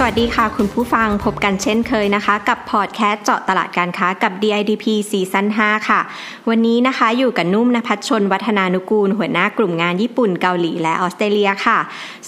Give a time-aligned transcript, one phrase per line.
[0.00, 6.00] สวัสดีค่ะ คุณผู้ฟังพบกันเช่นเคยนะคะ กับพอดแคสต์เจาะตลาดการค้ากับ DIDP ซีซั่น5ค่ะ
[6.48, 11.78] วันนี้นะคะอยู่กับนุ่มนภัชชนวัฒนานุกูล หัวหน้ากลุ่มงานญี่ปุ่นเกาหลีและออสเตรเลียค่ะ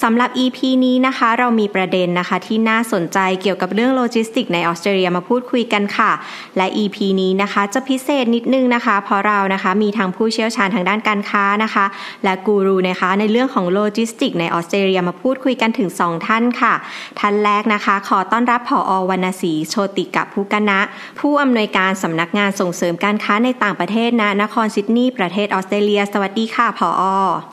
[0.03, 6.11] สำหรับ EP นี้นะคะ เรามีประเด็นนะคะที่น่าสนใจเกี่ยวกับเรื่องโลจิสติกในออสเตรเลียมาพูดคุยกันค่ะ
[6.57, 11.85] และ EP นี้นะคะจะพิเศษนิดนึงนะคะ เพราะเรานะคะมีทางผู้เชี่ยวชาญทางด้านการค้านะคะ
[12.25, 16.75] และกูรูนะคะในเรื่องของโลจิสติกในออสเตรเลียมาพูดคุยกันถึง 2 ท่านค่ะ
[17.21, 20.81] ท่านแรกนะคะ ขอต้อนรับผออวรรณศรีโชติกับผู้กนะ
[21.21, 27.03] ผู้อำนวยการสำนักงานส่งเสริมการค้าในต่างประเทศณนครซิดนีย์ประเทศออสเตรเลีย สวัสดีค่ะผออ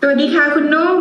[0.01, 0.99] สวัสดีค่ะคุณนุ่ม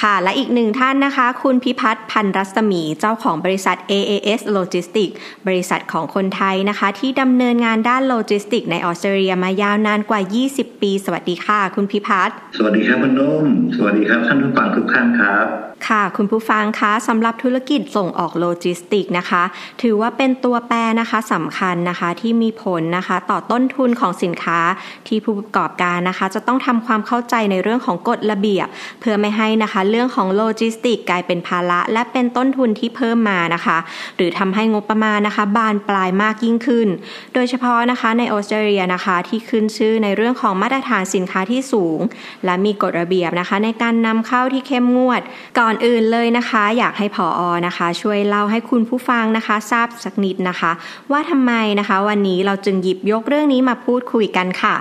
[0.00, 5.14] ค่ะและอีกหนึ่งท่านนะคะ คุณพิพัฒน์พันรัศมีเจ้าของบริษัท AAS Logistics
[5.46, 10.20] บริษัทของคนไทยนะคะ ที่ดำเนินงานด้านโลจิสติกในออสเตรเลียมายาวนานกว่า
[10.52, 13.44] 20 ปี สวัสดีค่ะ คุณพิพัฒน์สวัสดีครับคุณนุ่ม
[13.76, 15.46] สวัสดีครับท่านผู้ฟังทุกท่านครับ
[15.88, 19.42] ค่ะ คุณผู้ฟังคะสำหรับธุรกิจส่งออกโลจิสติกนะคะ
[19.82, 24.60] ถือว่าเป็นตัวแปรนะคะสำคัญนะคะที่มีผลนะคะ ต่อต้นทุนของสินค้า
[25.08, 28.66] ที่ผู้ประกอบการนะคะ จะต้องทำความเข้าใจในเรื่องของกฎระเบียบ
[29.00, 33.78] เพื่อไม่ให้นะคะ เรื่องของโลจิสติกกลายเป็นภาระ และเป็นต้นทุนที่เพิ่มมานะคะ
[34.16, 36.88] หรือทำให้งบประมาณนะคะ บานปลายมากยิ่งขึ้น
[37.34, 41.98] โดยเฉพาะนะคะในออสเตรเลียนะคะที่ขึ้นชื่อในเรื่องของมาตรฐานสินค้าที่สูง
[42.44, 45.22] และมีกฎระเบียบนะคะ ในการนำเข้าที่เข้มงวด
[45.58, 50.72] ก่อ่อนอื่นเลยนะคะ อยากให้ผออนะคะ ช่วยเล่าให้คุณผู้ฟังนะคะ ทราบสักนิดนะคะ
[51.12, 54.74] ว่าทำไมนะคะ วันนี้เราจึงหยิบยกเรื่องนี้มาพูดคุยกันค่ะ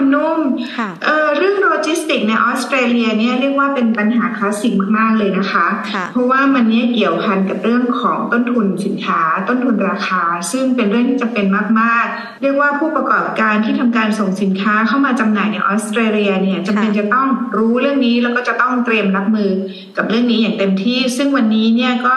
[0.00, 0.40] คุณนุ่ม
[0.76, 5.66] ค่ะเออเรื่องโลจิสติกในออสเตรเลียเนี่ยเรียกว่าเป็นปัญหาคลาสสิกมากๆเลยนะคะ
[6.12, 10.22] เพราะว่ามันเนี่ยเกี่ยวพันกับเรื่องของต้นทุนสินค้า ต้นทุนราคา
[10.52, 11.46] ซึ่งเป็นเรื่องที่จะเป็น
[11.80, 17.28] มากๆ เรียกว่าผู้ประกอบการที่ทำการส่งสินค้าเข้ามาจำหน่ายในออสเตรเลียเนี่ยจำเป็นจะต้อง
[17.58, 19.50] รู้เรื่องนี้แล้วก็จะต้องเตรียมรับมือ
[19.96, 22.16] กับเรื่องนี้อย่างเต็มที่ ซึ่งวันนี้เนี่ยก็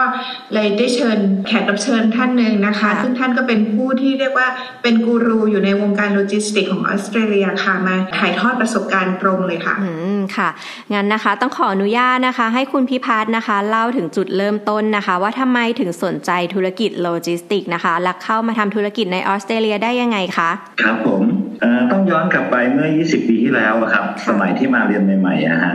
[0.54, 4.48] เลยได้เชิญแขกรับเชิญท่านหนึ่งนะคะ ซึ่งท่านก็เป็นผู้ที่เรียกว่า
[4.82, 10.48] เป็นกูรูอยู่ในวงการโลจิสติกของออสเตรเลียค่ะมาถ่ายทอดประสบการณ์ตรงเลยค่ะอืมค่ะ
[10.94, 20.50] งั้นนะคะ ต้องขออนุญาตนะคะ ให้คุณพิพัฒน์นะคะ เล่าถึงจุดเริ่มต้นนะคะ ว่าทำไมถึงสนใจธุรกิจโลจิสติกนะคะและเข้ามาทำธุรกิจในออสเตรเลียได้ยังไงคะ
[20.82, 21.22] ครับผม
[21.92, 25.74] ต้องย้อนกลับไปเมื่อ 20 ปีที่แล้วครับ สมัยที่มาเรียนใหม่ๆอะฮะ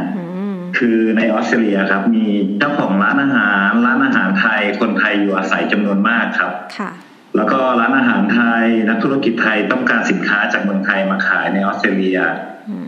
[0.78, 2.26] คือในออสเตรเลียครับ มี
[2.60, 6.92] เจ้าของร้านอาหาร ร้านอาหารไทยคนไทยอยู่อาศัยจำนวนมากครับค่ะ
[7.36, 12.20] แล้วก็ร้านอาหารไทยนักธุรกิจไทยต้องการสินค้าจากเมืองไทยมาขายในออสเตรเลีย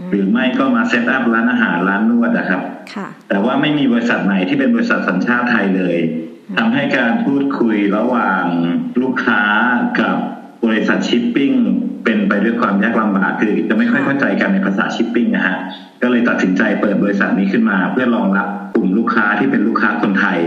[0.10, 2.62] หรือไม่ก็มาเซตอัพร้านอาหารร้านนวดนะครับ
[3.30, 5.98] แต่ว่าไม่มีบริษัทไหนที่เป็นบริษัทสัญชาติไทยเลย
[6.58, 8.44] ทำให้การพูดคุยระหว่าง
[9.02, 9.42] ลูกค้า
[10.00, 10.16] กับ
[10.66, 11.52] บริษัทชิปปิ้ง
[12.04, 15.58] เป็นไปด้วยความยากลำบากคือจะไม่ค่อยเข้าใจกันในภาษาชิปปิ้งนะฮะ
[16.02, 20.40] ก็เลยตัดสินใจเปิดบริษัทนี้ขึ้นมา เพื่อรองรับกลุ่มลูกค้าที่เป็นลูกค้าคนไทย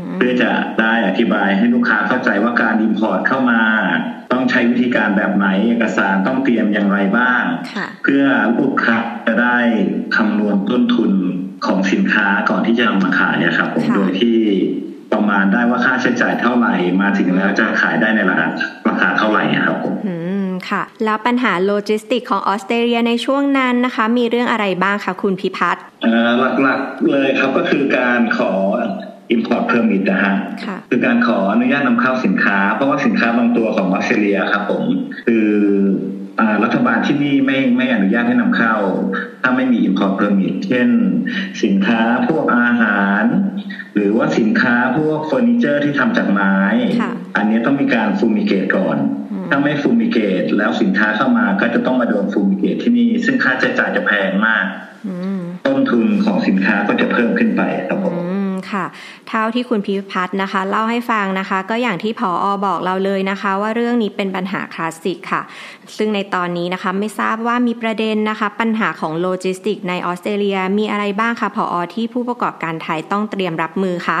[0.21, 0.51] พื่อจะ
[0.81, 3.61] ได้อธิบายให้ลูกค้าเข้าใจว่าการอินพอร์ตเข้ามา
[4.31, 7.43] ต้องใช้วิธีการแบบไหนเอกสารต้องเตรียมอย่างไรบ้าง
[8.03, 8.25] เพื่อ
[8.59, 9.57] ลูกค้าจะได้
[10.15, 11.11] คำนวณต้นทุน
[11.65, 14.37] ของสินค้าก่อนที่จะนำมาขายนะครับผมโดยที่
[15.13, 18.47] ประมาณได้ว่าค่าใช้จ่ายเท่าไหร่มาถึงแล้วจะขายได้ในราคา
[18.89, 19.93] ราคาเท่าไหร่ครับผม
[20.69, 25.83] ค่ะแล้วปัญหาโลจิสติกของออสเตรเลียในช่วงนั้นนะคะ มีเรื่องอะไรบ้างคะคุณพิพัฒน์
[26.61, 28.51] หลักๆเลยครับก็คือการขอ
[29.35, 30.35] import permit นะฮะ
[30.89, 34.83] คือการขออนุญาตนำเข้าสินค้า เพราะว่าสินค้าบางตัวของออสเตรเลียครับผม
[35.25, 35.47] คือ
[36.63, 38.75] รัฐบาลที่นี่ไม่ไม่อนุญาตให้นำเข้า
[39.41, 40.89] ถ้าไม่มี import permit เช่น
[41.63, 43.23] สินค้าพวกอาหาร
[43.95, 46.55] หรือว่าสินค้าพวกเฟอร์นิเจอร์ที่ทำจากไม้
[47.35, 48.97] อันนี้ต้องมีการ fumigate ก่อน
[49.49, 54.65] ถ้าไม่ fumigate แล้วสินค้าเข้ามาก็จะต้องมาโดน fumigate ที่นี่ ซึ่งค่าใช้จ่ายจะแพงมาก
[55.65, 58.15] ต้นทุนของสินค้าก็จะเพิ่มขึ้นไปครับผม
[58.71, 58.85] ค่ะ
[59.29, 62.45] เท่าที่คุณพิพัฒน์นะคะ เล่าให้ฟังนะคะ ก็อย่างที่ผอ.
[62.65, 65.41] บอกเราเลยนะคะ ว่าเรื่องนี้เป็นปัญหาคลาสสิกค่ะ
[65.97, 71.75] ซึ่งในตอนนี้นะคะไม่ทราบว่ามีประเด็นนะคะ ปัญหาของโลจิสติกในออสเตรเลียมีอะไรบ้างคะผอ.
[71.95, 74.19] ที่ผู้ประกอบการไทยต้องเตรียมรับมือคะ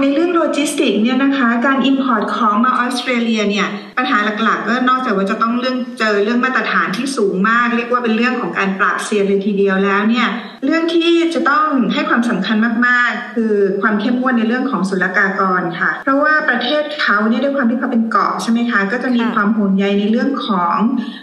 [0.00, 3.66] ในเรื่องโลจิสติกเนี่ยนะคะ การ import ของมาออสเตรเลียเนี่ย
[3.98, 10.28] ปัญหาหลักๆ ก็นอกจากว่าจะต้องเรื่องเจอเรื่องมาตรฐานที่สูงมาก เรียกว่าเป็นเรื่องของการปราบเซียนเลยทีเดียวแล้วเนี่ย
[10.64, 12.56] เรื่องที่จะต้องให้ความสำคัญ
[12.86, 20.76] มาก ๆ คือความเข้มงวดในเรื่องของศุลกากรค่ะ เพราะว่าประเทศเขาเนี่ยด้วยความที่เขาเป็นเกาะใช่ไหมคะ ก็จะมีความห่วงใยในเรื่องของ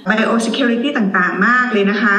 [0.09, 2.15] biosecurity ต่างๆ มากเลยนะคะ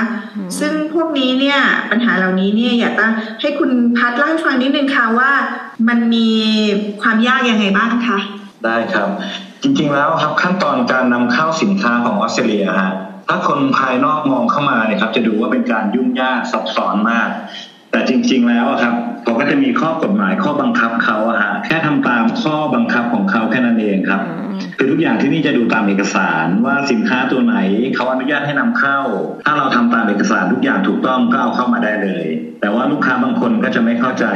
[0.59, 1.59] ซึ่งพวกนี้เนี่ย
[1.91, 3.07] ปัญหาเหล่านี้เนี่ยอยากจะ
[3.41, 5.31] ให้คุณพัดเล่าให้ฟังนิดนึงค่ะว่า
[5.89, 6.31] มันมี
[7.03, 8.19] ความยากยังไงบ้างคะ
[8.65, 9.09] ได้ครับ
[9.63, 12.93] จริงๆแล้วครับขั้นตอนการนำเข้าสินค้าของออสเตรเลียฮะ
[13.33, 17.29] ถ้าคนภายนอกมองเข้ามาเนี่ยครับ จะดูว่าเป็นการยุ่งยากซับซ้อนมาก
[17.91, 24.23] แต่จริง ๆ แล้วครับเขาก็จะมีข้อกฎหมายข้อบังคับเขาอะฮะแค่ทำตามข้อบังคับของเขาแค่นั้นเองครับ
[24.77, 27.57] คือทุกอย่างที่นี่จะดูตามเอกสารว่าสินค้าตัวไหน
[27.95, 29.01] เขาอนุญาตให้นำเข้า
[29.45, 32.27] ถ้าเราทำตามเอกสารทุกอย่างถูกต้องก็เอาเข้ามาได้เลย
[32.61, 34.27] แต่ว่าลูกค้าบางคนก็จะไม่เข้าใจ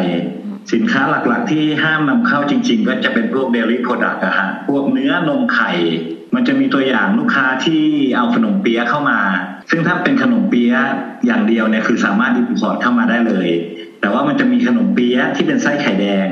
[0.72, 5.72] สินค้าหลักๆ ที่ห้ามนำเข้าจริง ๆ ก็จะเป็นพวก dairy product อะฮะ พวกเนื้อนมไข่
[6.34, 7.82] มันจะมีตัวอย่างลูกค้าที่
[8.16, 9.20] เอาขนมเปี๊ยะเข้ามา
[9.70, 10.82] ซึ่งถ้าเป็นขนมเปี๊ยะ
[11.26, 13.48] อย่างเดียวเนี่ยคือสามารถ import เข้ามาได้เลย
[14.00, 16.28] แต่ว่ามันจะมีขนมเปี๊ยะที่เป็นไส้ไข่แดง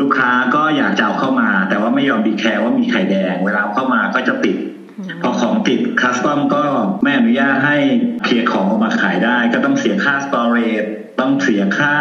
[0.00, 4.56] ลูกค้าก็อยากจะเอาเข้ามา แต่ว่าไม่ยอม declare ว่ามีไข่แดง เวลาเข้ามาก็จะติด
[5.22, 6.64] พอของติดคัสตอมก็
[7.02, 7.76] ไม่อนุญาตให้
[8.24, 10.84] เคลียร์ของออกมาขายได้ ก็ต้องเสียค่าสตอเรจ
[11.20, 11.94] ต้องเสียค่า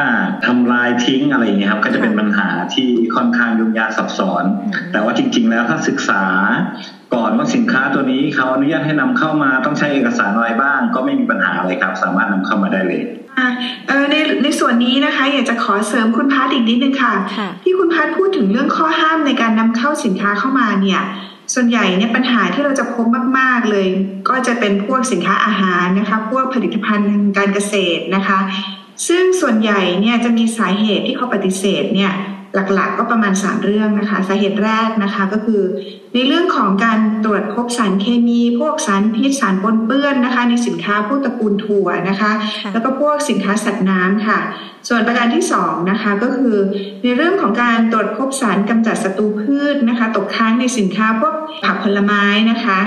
[0.45, 4.43] ทำลายทิ้งอะไรอย่างเงี้ยครับ ก็จะเป็นปัญหาที่ค่อนข้างยุ่งยากซับซ้อน
[4.91, 6.23] แต่ว่าจริง ๆ แล้วถ้าศึกษา
[7.15, 13.01] ก่อนว่าสินค้าตัวนี้เขาอนุญาตให้นำเข้ามาต้องใช้เอกสารอะไรบ้าง ก็ไม่มีปัญหาอะไรครับ สามารถนำเข้ามาได้เลย
[14.11, 17.13] ในในส่วนนี้นะคะ อยากจะขอเสริมคุณพัฒอีกนิดนึงค่ะ
[17.63, 21.01] ที่คุณพัฒพูดถึงเรื่องข้อห้ามในการนำเข้าสินค้าเข้ามาเนี่ย
[21.53, 23.05] ส่วนใหญ่เนี่ยปัญหาที่เราจะพบ
[23.39, 23.87] มาก ๆเลย
[24.29, 28.39] ก็จะเป็นพวกสินค้าอาหารนะคะ พวกผลิตภัณฑ์การเกษตรนะคะ
[29.07, 32.11] ซึ่งส่วนใหญ่เนี่ยจะมีสาเหตุที่เขาปฏิเสธเนี่ย
[32.55, 35.61] หลักๆ ก็ประมาณ 3 เรื่องนะคะสาเหตุแรกนะคะก็คือ
[36.13, 42.31] ในเรื่องของการตรวจพบสารเคมี พวกสารพิษสารปนเปื้อนนะคะ ในสินค้าพวกตระกูลถั่วนะคะ
[42.73, 44.39] แล้วก็พวกสินค้าสัตว์น้ำค่ะ
[44.87, 46.55] ส่วนประการที่2นะคะก็คือ
[47.03, 51.33] ในเรื่องของการตรวจพบสารกำจัดศัตรูพืชนะคะ ตกค้างในสินค้าพวก
[51.65, 52.79] ผักผลไม้นะคะ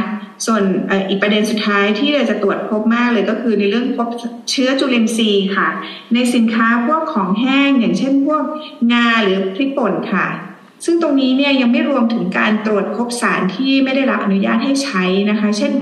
[0.47, 0.63] ส่วน
[1.09, 4.09] อีกประเด็นสุดท้ายที่เราจะตรวจพบมากเลยก็คือในเรื่องพบ
[4.51, 5.69] เชื้อจุลินทรีย์ค่ะ
[6.15, 8.43] ในสินค้าพวกของแห้งอย่างเช่นพวก
[8.93, 10.29] งาหรือพริกป่นค่ะ
[10.87, 15.73] ซึ่งตรงนี้เนี่ยยังไม่รวมถึงการตรวจพบสารที่ไม่ได้รับอนุญาตให้ใช้นะคะ เช่น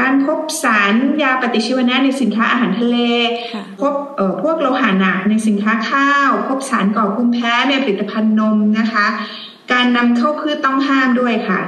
[0.00, 2.96] การพบสารยาปฏิชีวนะในสินค้าอาหารทะเล
[3.80, 9.06] พบเอ่อพวกโลหะหนักในสินค้าข้าว พบสารก่อภูมิแพ้ในผลิตภัณฑ์นมนะคะ
[9.72, 11.60] การนำเข้าพืชต้องห้ามด้วยค่ะ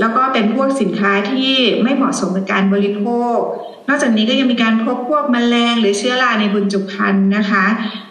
[0.00, 1.52] แล้วก็เป็นพวกสินค้าที่
[1.82, 3.04] ไม่เหมาะสมกับการบริโภ
[3.36, 3.38] ค
[3.88, 7.64] นอกจากนี้ก็ยังมีการพบพวกมแมลงหรือเชื้อราในบรรจุภัณฑ์นะคะ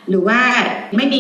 [0.10, 0.40] หรือว่า
[0.96, 1.20] ไม่มี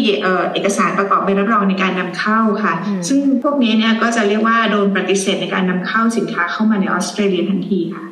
[0.53, 2.73] เอกสารประกอบใบรับรองในการนำเข้าค่ะ
[3.07, 8.03] ซึ่งพวกนี้เนี่ยก็จะเรียกว่าโดนปฏิเสธในการนำเข้าสินค้าเข้ามาในออสเตรเลียทันทีค่ะ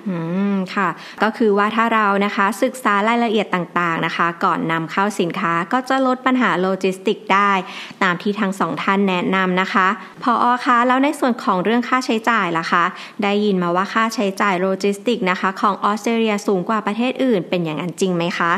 [0.75, 0.89] ค่ะ
[1.23, 7.51] ก็คือว่าถ้าเรานะคะศึกษารายละเอียดต่างๆนะคะ ก่อนนำเข้าสินค้าก็จะลดปัญหาโลจิสติกได้
[8.03, 9.87] ตามที่ทั้งสองท่านแนะนำนะคะ
[10.23, 10.45] ผอ.
[10.65, 12.83] คะแล้วในส่วนของเรื่องค่าใช้จ่ายล่ะคะ
[13.23, 18.53] ได้ยินมาว่าค่าใช้จ่ายโลจิสติกนะคะ ของออสเตรเลียสูงกว่าประเทศอื่น เป็นอย่างนั้นจริงไหมคะ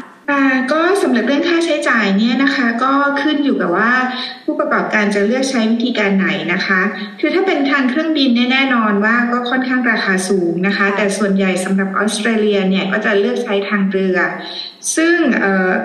[0.72, 2.92] ก็สำหรับเรื่องค่าใช้จ่ายเนี่ยนะคะ ก็
[3.22, 3.92] ขึ้นอยู่กับว่า
[4.45, 6.81] ผู้ประกอบการจะเลือกใช้วิธีการไหนนะคะ
[7.19, 14.18] คือถ้าเป็นทางเครื่องบินแน่นอนว่าก็ค่อนข้างราคาสูงนะคะ แต่ส่วนใหญ่สำหรับออสเตรเลียเนี่ยก็จะเลือกใช้ทางเรือ
[14.96, 15.16] ซึ่ง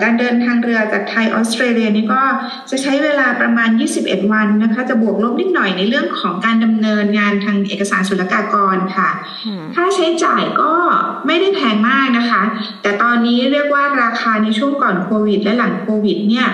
[0.03, 2.23] การเดินทางเรือจากไทยออสเตรเลียนี่ก็
[2.71, 3.71] จะใช้เวลาประมาณ
[4.01, 9.11] 21 วันนะคะ จะบวกลบนิดหน่อยในเรื่องของการดำเนินงานทางเอกสารศุลกากรค่ะ
[9.75, 10.73] ค่าใช้จ่ายก็
[11.27, 12.43] ไม่ได้แพงมากนะคะ
[12.83, 16.49] แต่ตอนนี้เรียกว่าราคาในช่วงก่อนโควิด และหลังโควิดเนี่ย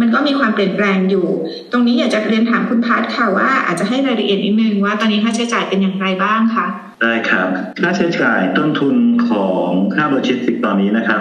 [0.00, 1.26] มันก็มีความเปลี่ยนแปลงอยู่
[1.72, 6.66] ตรงนี้อยากจะเรียนถามคุณพัทค่ะว่าอาจจะให้รายละเอียดนิดนึงว่าตอนนี้ค่าใช้จ่ายเป็นอย่างไรบ้างคะ
[7.02, 7.48] ได้ครับ
[7.82, 8.96] ค่าใช้จ่ายต้นทุน
[9.28, 11.20] ของค่าโลจิสติกตอนนี้นะครับ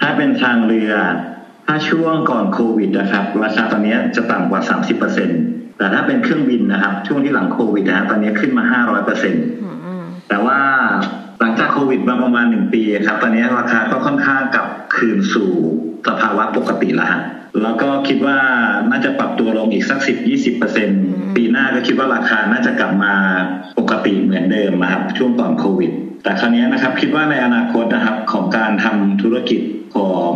[0.00, 0.92] ถ้าเป็นทางเรือ
[1.66, 4.60] ถ้าช่วงก่อนโควิดนะครับราคาตอนนี้จะต่ำกว่า
[5.18, 8.82] 30%แต่ถ้าเป็นเครื่องบินนะครับ ช่วงที่หลังโควิดนะตอนนี้ขึ้นมา
[9.46, 10.58] 500%แต่ว่า
[11.40, 15.50] หลังจากโควิดมาประมาณหนึ่งปีครับ ตอนนี้ราคาก็ค่อนข้างกลับคืนสู่
[16.08, 17.20] สภาวะปกติแล้วฮะ
[17.62, 18.38] แล้วก็คิดว่า
[18.90, 20.88] น่าจะปรับตัวลงอีกสักสิบยี่สิบเปอร์เซ็นต์
[21.36, 23.14] ปีหน้าก็คิดว่าราคาน่าจะกลับมา
[23.78, 25.92] ปกติเหมือนเดิมนะครับช่วงก่อนโควิด
[26.26, 29.60] แต่คราวนี้นะครับคิดว่าในอนาคตนะครับของการทำธุรกิจ
[29.96, 30.32] ของ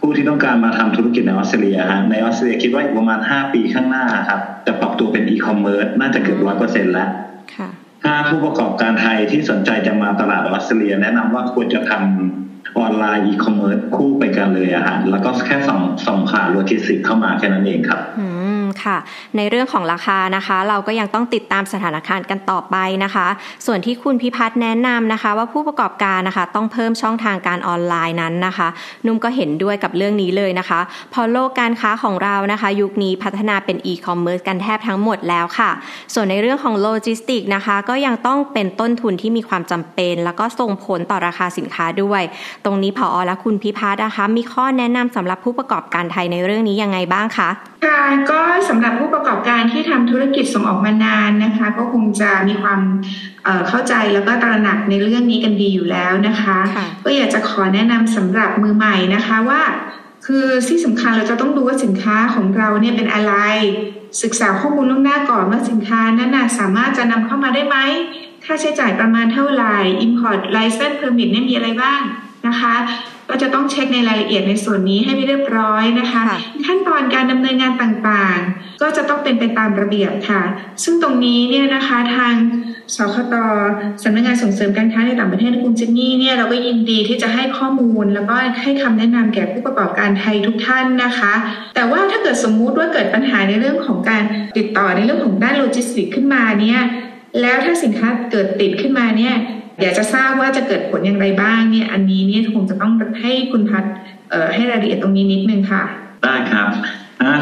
[0.00, 7.08] ผู้ที่ต้องการมาทำธุรกิจในออสเตรเลียฮะในออสเตรเลียคิดว่าประมาณห้าปีข้างหน้าครับจะปรับตัวเป็นอีคอมเมิร์ซน่าจะเกือบร้อยเปอร์เซ็นต์แล้ว
[8.04, 18.33] ถ้าผู้ประกอบการไทยที่สนใจจะมาตลาดออสเตรเลีย แนะนำว่าควรจะทำออนไลน์อีคอมเมิร์ซคู่ไปกันเลยอะฮะแล้วก็แค่ส่งส่งขาโลจิสติกเข้ามาแค่นั้นเองครับ อืม
[18.84, 18.96] ค่ะ
[19.36, 23.26] ในเรื่องของราคานะคะ เราก็ยังต้องติดตามสถานการณ์กันต่อไปนะคะ
[23.66, 28.68] ส่วนที่คุณพิพัฒน์แนะนำนะคะ ว่าผู้ประกอบการนะคะ ต้องเพิ่มช่องทางการออนไลน์นั้นนะคะ
[29.06, 30.80] นุ่มก็เห็นด้วยกับเรื่องนี้เลยนะคะ
[31.12, 35.70] เพราะโลกการค้าของเรานะคะ ยุคนี้พัฒนาเป็นอีคอมเมิร์ซกันแทบทั้งหมดแล้วค่ะ
[36.14, 42.22] ส่วนในเรื่องของโลจิสติกนะคะ ก็ยังต้องเป็นต้นทุนที่มีความจำเป็น แล้วก็ส่งผลต่อราคาสินค้าด้วย
[42.64, 47.48] ตรงนี้พออและคุณพิพัฒน์นะคะ มีข้อแนะนำสำหรับผู้ประกอบการไทยในเรื่องนี้ยังไงบ้างคะ
[47.84, 48.00] ค่ะ
[48.30, 52.80] ก็สำหรับผู้ประกอบการที่ทำธุรกิจส่งออกมานานนะคะ ก็คงจะมีความ
[53.68, 56.58] เข้าใจแล้วก็ตระหนักในเรื่องนี้กันดีอยู่แล้วนะคะ
[57.04, 59.62] ก็อยากจะขอแนะนำสำหรับมือใหม่นะคะว่า
[60.26, 63.34] คือที่สำคัญเราจะต้องดูว่าสินค้าของเราเนี่ยเป็นอะไร
[64.22, 67.76] ศึกษาข้อมูลล่วงหน้าก่อนว่าสินค้านั้นนะสามารถจะนำเข้ามาได้ไหม
[68.44, 69.76] ค่าใช้จ่ายประมาณเท่าไหร่
[70.06, 72.00] Import License Permit เนี่ยมีอะไรบ้าง
[72.46, 72.74] นะคะ
[73.30, 76.22] ก็จะต้องเช็คในรายละเอียดในส่วนนี้ให้เรียบร้อยนะคะ
[76.66, 80.42] ขั้นตอนการดำเนินงานต่างๆ ก็จะต้องเป็นไปตามระเบียบค่ะ
[80.82, 82.34] ซึ่งตรงนี้เนี่ยนะคะทาง
[82.96, 83.34] สคต
[84.02, 91.34] สำนักงานส่งเสริมการค้าในต่างประเทศคุณเจนนี่เนี่ยเราก็ยินดีที่จะให้ข้อมูล แล้วก็ให้คำแนะนำแก่ผู้ประกอบการไทยทุกท่านนะคะ
[91.74, 94.22] แต่ว่าถ้าเกิดสมมุติว่าเกิดปัญหาในเรื่องของการ
[94.56, 96.80] ติดต่อในเรื่องของด้านโลจิสติกขึ้นมาเนี่ย
[97.40, 99.34] แล้วถ้าสินค้าเกิดติดขึ้นมาเนี่ย
[99.80, 103.84] อยากจะทราบว่าจะเกิดผลอย่างไรบ้างเนี่ยอันนี้เนี่ยคงจะต้องให้คุณพัฒ
[104.54, 105.82] ให้รายละเอียดตรงนี้นิดนึงค่ะ
[106.24, 106.68] ได้ครับ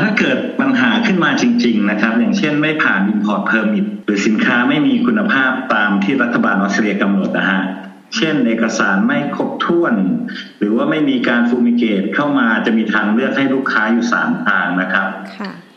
[0.02, 7.60] ถ้าเกิดปัญหาขึ้นมาจริง ๆ นะครับ อย่างเช่นไม่ผ่าน import permit หรือสินค้าไม่มีคุณภาพตามที่รัฐบาลออสเตรเลียกำหนดนะฮะ
[8.16, 9.94] เช่น เอกสารไม่ครบถ้วน
[10.58, 15.06] หรือว่าไม่มีการ fumigate เข้ามาจะมีทางเลือกให้ลูกค้าอยู่สามทางนะครับ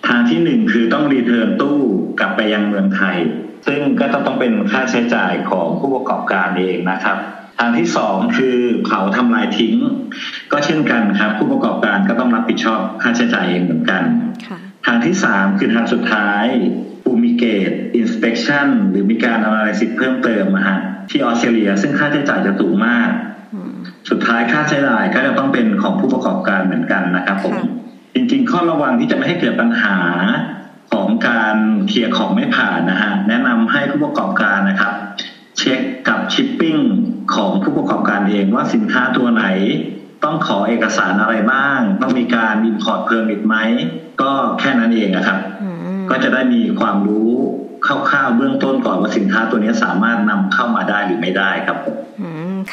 [0.08, 1.80] ทางที่หนึ่งคือต้อง return ตู้
[2.20, 3.18] กลับไปยังเมืองไทย
[3.66, 7.18] ซึ่งก็ต้องเป็นค่าใช้จ่ายของผู้ประกอบการเองนะครับ
[7.60, 9.76] ทางที่สองคือเผาทำลายทิ้ง
[10.52, 14.04] ก็เช่นกันครับ ผู้ประกอบการก็ต้องรับผิดชอบค่าใช้จ่ายเองเหมือนกัน
[14.86, 16.46] ทางที่สามคือทางสุดท้าย
[17.04, 20.78] fumigate inspection หรือมีการ analysis เพิ่มเติมนะฮะ
[21.10, 23.10] ที่ออสเตรเลีย ซึ่งค่าใช้จ่ายจะสูงมาก
[24.10, 27.56] สุดท้ายค่าใช้จ่ายก็จะต้องเป็นของผู้ประกอบการเหมือนกันนะครับผม
[28.16, 30.55] จริงๆ ข้อระวังที่จะไม่ให้เกิดปัญหาของ
[31.28, 31.56] การ
[31.88, 34.94] เคลียร์ของไม่ผ่านนะฮะแนะนำให้ผู้ประกอบการนะครับ
[35.58, 36.78] เช็คกับชิปปิ้ง
[37.36, 39.46] ของผู้ประกอบการเองว่าสินค้าตัวไหน
[40.24, 43.56] ต้องขอเอกสารอะไรบ้าง ต้องมีการ import เพิ่มอีกไหม
[44.22, 45.40] ก็แค่นั้นเองนะครับ
[46.10, 47.32] ก็จะได้มีความรู้
[47.88, 51.98] คร่าวๆเบื้องต้นก่อนว่าสินค้าตัวนี้สามารถนำเข้ามาได้หรือไม่ได้ครับผม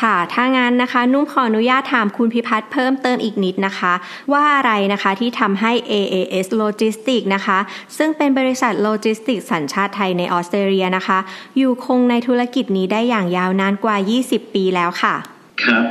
[0.01, 3.93] ค่ะ ถ้างั้นนะคะ นุ่มขออนุญาตถามคุณพิพัฒน์เพิ่มเติมอีกนิดนะคะ
[4.33, 7.59] ว่าอะไรนะคะที่ทำให้ AAS Logistics นะคะ
[7.97, 11.19] ซึ่งเป็นบริษัทโลจิสติกสัญชาติไทยในออสเตรเลียนะคะ
[11.59, 13.97] อยู่คงในธุรกิจนี้ได้อย่างยาวนานกว่า
[14.27, 15.17] 20 ปีแล้วค่ะ
[15.65, 15.85] ครับ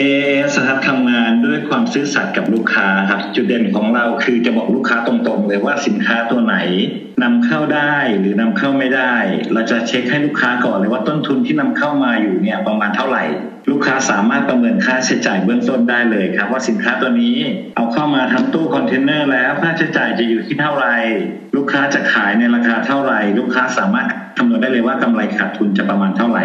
[0.00, 6.56] AAS ครับทำงานด้วยความซื่อสัตย์กับลูกค้าครับจุดเด่นของเราคือจะบอกลูกค้าตรงๆ เลยว่าสินค้าตัวไหน
[7.22, 9.14] นำเข้าได้หรือนำเข้าไม่ได้
[9.52, 13.24] เราจะเช็คให้ลูกค้าก่อนเลยว่าต้นทุนที่นำเข้ามาอยู่เนี่ยประมาณเท่าไหร่
[13.70, 17.36] ลูกค้าสามารถประเมินค่าใช้จ่ายเบื้องต้นได้เลยครับ ว่าสินค้าตัวนี้
[17.76, 20.96] เอาเข้ามาทำตู้คอนเทนเนอร์แล้วค่าใช้จ่ายจะอยู่ที่เท่าไหร่
[21.56, 26.44] ลูกค้าจะขายในราคาเท่าไหร่ ลูกค้าสามารถคำนวณได้เลยว่ากำไรขาดทุนจะประมาณเท่าไหร่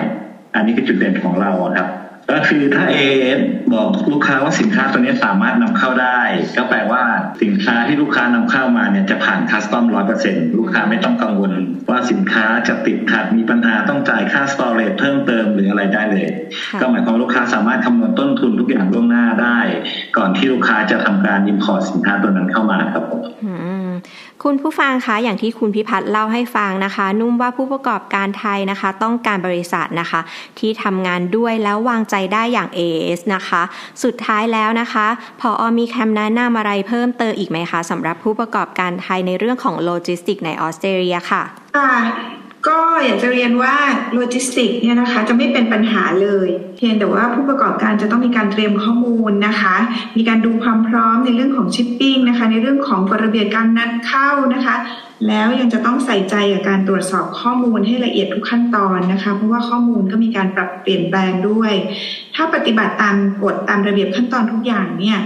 [0.56, 1.90] อันนี้คือจุดเด่นของเราครับ
[2.32, 2.98] ก็คือถ้าเอ
[3.74, 6.20] บอกลูกค้าว่าสินค้าตัวนี้สามารถนำเข้าได้
[6.58, 7.04] ก็แปลว่า
[7.44, 11.52] สินค้าที่ลูกค้านำเข้ามาเนี่ยจะผ่าน custom ร้อยเปอร์เซ็นต์ลูกค้าไม่ต้องกังวล
[11.90, 16.28] ว่าสินค้าจะติดขัดมีปัญหาต้องจ่ายค่า storage เพิ่มเติมหรืออะไรได้เลย
[16.82, 19.60] ก็หมายความลูกค้าสามารถคำนวณต้นทุนทุกอย่างล่วงหน้าได้
[20.18, 23.22] ก่อนที่ลูกค้าจะทำการ import สินค้าตัวนั้นเข้ามาครับผม
[24.44, 30.22] คุณผู้ฟังคะอย่างที่คุณพิพัฒน์เล่าให้ฟังนะคะ นุ่มว่าผู้ประกอบการไทยนะคะ ต้องการบริษัทนะคะ
[30.60, 33.62] ที่ทำงานด้วยแล้ววางใจได้อย่าง AAS นะคะ
[34.04, 35.08] สุดท้ายแล้วนะคะ
[35.42, 41.44] พออมีคำแนะนำอะไรเพิ่มเติมอีกไหมคะสำหรับผู้ประกอบการไทยในเรื่องของโลจิสติกในออสเตรเลียค่ะ
[41.78, 41.92] ค่ะ
[42.70, 43.76] ก็อยากจะเรียนว่า
[44.14, 46.48] โลจิสติกเนี่ยนะคะจะไม่เป็นปัญหาเลย
[46.78, 49.76] เพียงแต่ว่าผู้ประกอบการจะต้องมีการเตรียมข้อมูลนะคะ
[50.18, 54.76] มีการดูความพร้อมในเรื่องของชิปปิ้งนะคะ ในเรื่องของกฎระเบียบการนำเข้านะคะ
[55.28, 61.74] แล้วยังจะต้องใส่ใจกับการตรวจสอบข้อมูลให้ละเอียดทุกขั้นตอนนะคะ เพราะว่าข้อมูลก็มีการปรับเปลี่ยนแปลงด้วย
[62.36, 65.20] ถ้าปฏิบัติตามกฎตามระเบียบขั้นตอนทุกอย่างเนี่ย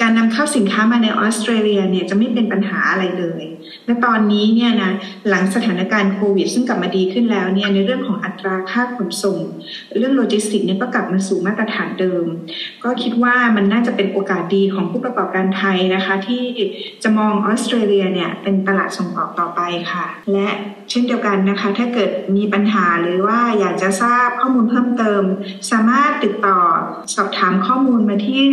[0.00, 3.42] การนำเข้าสินค้ามาในออสเตรเลียเนี่ยจะไม่เป็นปัญหาอะไรเลย
[3.86, 4.92] และตอนนี้เนี่ยนะ
[5.28, 9.38] หลังสถานการณ์โควิด ซึ่งกลับมาดีขึ้นแล้วเนี่ยในเรื่องของอัตราค่าขนส่ง
[9.98, 12.26] เรื่องโลจิสติกเนี่ยก็กลับมาสู่มาตรฐานเดิม
[12.84, 16.44] ก็คิดว่ามันน่าจะเป็นโอกาสดีของผู้ประกอบการไทยนะคะ ที่
[17.02, 19.60] จะมองออสเตรเลียเนี่ยเป็นตลาดส่งออกต่อไป
[19.92, 20.48] ค่ะ และ
[20.90, 25.22] เช่นเดียวกันนะคะ ถ้าเกิดมีปัญหาหรือว่าอยากจะทราบข้อมูลเพิ่มเติม
[25.70, 26.58] สามารถติดต่อ
[27.14, 28.44] สอบถามข้อมูลมาที่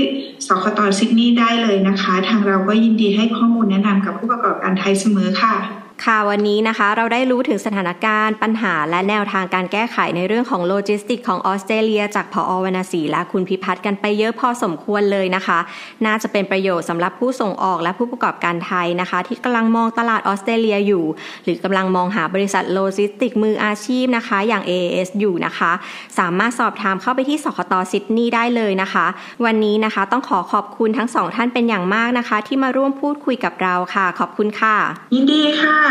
[0.47, 0.79] สคต.
[0.97, 15.59] ซิดนีย์ได้เลยนะคะ ทางเราก็ยินดีให้ข้อมูลแนะนำกับผู้ประกอบการไทยเสมอค่ะ ค่ะวันนี้นะคะเราได้รู้ถึงสถานการณ์ปัญหาและแนวทางการแก้ไขในเรื่องของโลจิสติกของออสเตรเลีย จากพออวนาสีและคุณพิพัฒน์กันไปเยอะพอสมควรเลยนะคะ
[16.05, 21.03] น่าจะเป็นประโยชน์สำหรับผู้ส่งออกและผู้ประกอบการไทยนะคะ ที่กำลังมองตลาดออสเตรเลียอยู่
[21.43, 25.71] หรือกำลังมองหาบริษัทโลจิสติกมืออาชีพนะคะ อย่าง AAS อยู่นะคะ
[26.19, 29.05] สามารถสอบถามเข้าไปที่สคตซิดนีย์ได้เลยนะคะ
[29.45, 34.75] วันนี้นะคะต้องขอขอบคุณทั้งสองท่านเป็นอย่างมากนะคะ ที่มาร่วมพูดคุยกับเราค่ะ ขอบคุณค่ะ
[35.13, 35.90] ยินดีค่ะ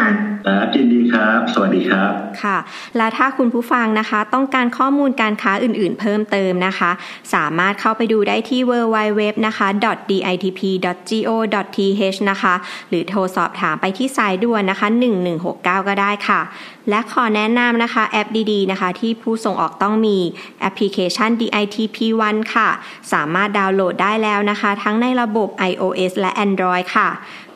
[0.75, 2.59] ยินดีครับ สวัสดีครับ ค่ะ
[2.97, 6.91] และถ้าคุณผู้ฟังนะคะ ต้องการข้อมูลการค้าอื่นๆ เพิ่มเติมนะคะ
[7.35, 9.67] สามารถเข้าไปดูได้ที่ www นะคะ
[10.11, 11.49] .ditp.go.th
[12.31, 12.55] นะคะ
[12.89, 14.89] หรือโทรสอบถามไปที่สายด่วนนะคะ
[15.39, 16.41] 1169 ก็ได้ค่ะ
[16.91, 20.19] และขอแนะนำนะคะแอปดีๆ นะคะ ที่ผู้ส่งออกต้องมี
[20.61, 22.69] แอปพลิเคชัน DITP One ค่ะ
[23.13, 27.09] สามารถดาวน์โหลดได้แล้วนะคะ ทั้งในระบบ iOS และ Android ค่ะ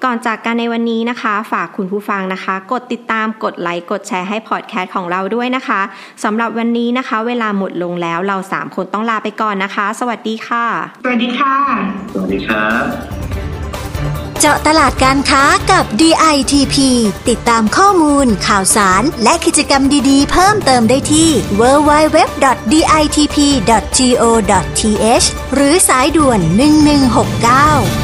[0.04, 5.80] ก่อนจากกันในวันนี้นะคะ ฝากคุณผู้ฟังนะคะ กดติดตามกดไลค์กดแชร์ให้พอดแคสต์ของเราด้วยนะคะ
[6.24, 10.64] สำหรับวันนี้นะคะ เวลาหมดลงแล้วเราสามคนต้องลาไปก่อนนะคะ สวัสดีค่ะ
[11.02, 11.56] สวัสดีค่ะ
[12.12, 12.82] สวัสดีครับ
[14.40, 16.76] เจาะตลาดการค้ากับ DITP
[17.28, 21.30] ติดตามข้อมูล ข่าวสาร และกิจกรรมดีๆ เพิ่มเติมได้ที่
[21.60, 22.46] www.ditp.go.th
[25.54, 26.40] หรือสายด่วน